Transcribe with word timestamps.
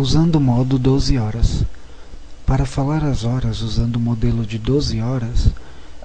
Usando 0.00 0.36
o 0.36 0.40
modo 0.40 0.78
12 0.78 1.18
horas. 1.18 1.64
Para 2.46 2.64
falar 2.64 3.02
as 3.02 3.24
horas 3.24 3.62
usando 3.62 3.96
o 3.96 4.00
modelo 4.00 4.46
de 4.46 4.56
12 4.56 5.00
horas, 5.00 5.48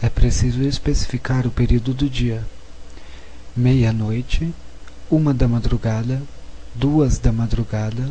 é 0.01 0.09
preciso 0.09 0.63
especificar 0.63 1.45
o 1.45 1.51
período 1.51 1.93
do 1.93 2.09
dia. 2.09 2.43
Meia-noite, 3.55 4.51
uma 5.11 5.31
da 5.31 5.47
madrugada, 5.47 6.19
duas 6.73 7.19
da 7.19 7.31
madrugada, 7.31 8.09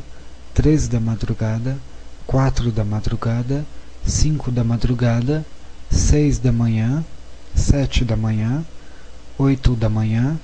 três 0.54 0.86
da 0.86 1.00
madrugada, 1.00 1.76
quatro 2.28 2.70
da 2.70 2.84
madrugada, 2.84 3.66
cinco 4.06 4.52
da 4.52 4.62
madrugada, 4.62 5.44
seis 5.90 6.38
da 6.38 6.52
manhã, 6.52 7.04
sete 7.56 8.04
da 8.04 8.16
manhã, 8.16 8.64
oito 9.36 9.74
da 9.74 9.88
manhã, 9.88 10.38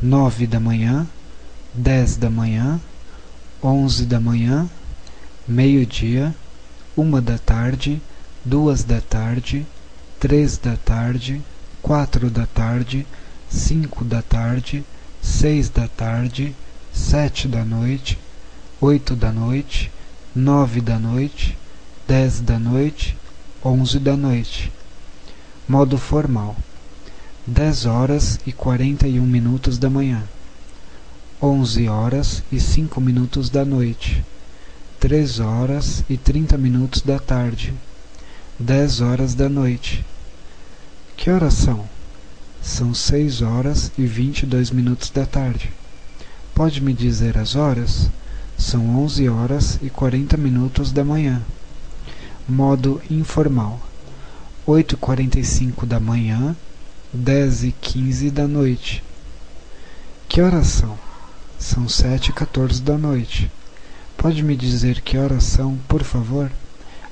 nove 0.00 0.46
da 0.46 0.60
manhã, 0.60 1.04
dez 1.74 2.16
da 2.16 2.30
manhã, 2.30 2.80
onze 3.62 4.06
da 4.06 4.20
manhã, 4.20 4.68
meio-dia, 5.46 6.34
uma 6.96 7.20
da 7.20 7.38
tarde, 7.38 8.00
duas 8.44 8.84
da 8.84 9.00
tarde, 9.00 9.66
três 10.20 10.56
da 10.56 10.76
tarde, 10.76 11.42
quatro 11.82 12.30
da 12.30 12.46
tarde, 12.46 13.04
cinco 13.50 14.04
da 14.04 14.22
tarde, 14.22 14.84
seis 15.20 15.68
da 15.68 15.88
tarde, 15.88 16.54
sete 16.92 17.48
da 17.48 17.64
noite, 17.64 18.18
oito 18.80 19.16
da 19.16 19.32
noite, 19.32 19.90
nove 20.34 20.80
da 20.80 20.98
noite, 20.98 21.58
dez 22.06 22.40
da 22.40 22.58
noite, 22.58 23.16
onze 23.64 23.98
da 23.98 24.16
noite. 24.16 24.70
Modo 25.68 25.98
formal: 25.98 26.56
dez 27.44 27.86
horas 27.86 28.38
e 28.46 28.52
quarenta 28.52 29.08
e 29.08 29.18
um 29.18 29.26
minutos 29.26 29.78
da 29.78 29.90
manhã 29.90 30.22
onze 31.40 31.88
horas 31.88 32.42
e 32.50 32.58
cinco 32.58 33.00
minutos 33.00 33.48
da 33.48 33.64
noite, 33.64 34.24
três 34.98 35.38
horas 35.38 36.02
e 36.10 36.16
trinta 36.16 36.58
minutos 36.58 37.00
da 37.00 37.20
tarde, 37.20 37.72
dez 38.58 39.00
horas 39.00 39.34
da 39.34 39.48
noite. 39.48 40.04
Que 41.16 41.30
horas 41.30 41.54
são? 41.54 41.88
São 42.60 42.92
seis 42.92 43.40
horas 43.40 43.92
e 43.96 44.04
vinte 44.04 44.42
e 44.42 44.46
dois 44.46 44.72
minutos 44.72 45.10
da 45.10 45.24
tarde. 45.24 45.72
Pode 46.54 46.80
me 46.80 46.92
dizer 46.92 47.38
as 47.38 47.54
horas? 47.54 48.10
São 48.56 48.96
onze 48.98 49.28
horas 49.28 49.78
e 49.80 49.88
quarenta 49.88 50.36
minutos 50.36 50.90
da 50.90 51.04
manhã. 51.04 51.40
Modo 52.48 53.00
informal: 53.08 53.80
oito 54.66 54.96
e 54.96 54.98
quarenta 54.98 55.38
e 55.38 55.44
cinco 55.44 55.86
da 55.86 56.00
manhã, 56.00 56.56
dez 57.12 57.62
e 57.62 57.70
quinze 57.70 58.28
da 58.28 58.48
noite. 58.48 59.04
Que 60.28 60.42
horas 60.42 60.66
são? 60.66 60.98
São 61.58 61.88
sete 61.88 62.30
e 62.30 62.32
quatorze 62.32 62.80
da 62.80 62.96
noite. 62.96 63.50
Pode 64.16 64.42
me 64.42 64.56
dizer 64.56 65.00
que 65.00 65.18
horas 65.18 65.44
são, 65.44 65.76
por 65.88 66.02
favor? 66.04 66.50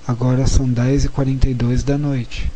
Agora 0.06 0.46
são 0.46 0.68
dez 0.68 1.04
e 1.04 1.08
quarenta 1.08 1.48
e 1.48 1.54
dois 1.54 1.82
da 1.82 1.98
noite. 1.98 2.50